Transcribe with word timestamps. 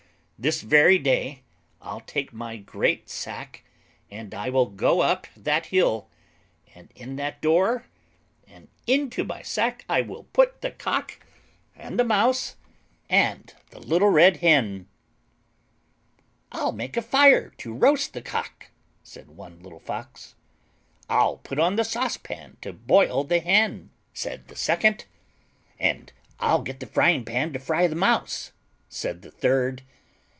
"This 0.43 0.61
very 0.63 0.97
day, 0.97 1.43
I'll 1.83 2.01
take 2.01 2.33
my 2.33 2.57
great 2.57 3.07
sack, 3.11 3.63
and 4.09 4.33
I 4.33 4.49
will 4.49 4.65
go 4.65 5.01
up 5.01 5.27
that 5.37 5.67
hill, 5.67 6.09
and 6.73 6.89
in 6.95 7.11
at 7.11 7.17
that 7.17 7.41
door, 7.43 7.85
and 8.47 8.67
into 8.87 9.23
my 9.23 9.43
sack 9.43 9.85
I 9.87 10.01
will 10.01 10.23
put 10.33 10.61
the 10.61 10.71
Cock, 10.71 11.19
and 11.75 11.99
the 11.99 12.03
Mouse, 12.03 12.55
and 13.07 13.53
the 13.69 13.79
little 13.79 14.09
Red 14.09 14.37
Hen." 14.37 14.87
"I'll 16.51 16.71
make 16.71 16.97
a 16.97 17.03
fire 17.03 17.51
to 17.59 17.71
roast 17.71 18.13
the 18.13 18.21
Cock," 18.23 18.71
said 19.03 19.27
one 19.29 19.59
little 19.59 19.79
fox. 19.79 20.33
"I'll 21.07 21.37
put 21.37 21.59
on 21.59 21.75
the 21.75 21.83
saucepan 21.85 22.57
to 22.61 22.73
boil 22.73 23.23
the 23.25 23.41
Hen," 23.41 23.91
said 24.11 24.47
the 24.47 24.55
second. 24.55 25.05
"And 25.77 26.11
I'll 26.39 26.63
get 26.63 26.79
the 26.79 26.87
frying 26.87 27.25
pan 27.25 27.53
to 27.53 27.59
fry 27.59 27.85
the 27.85 27.93
Mouse," 27.93 28.53
said 28.89 29.21
the 29.21 29.29
third. 29.29 29.83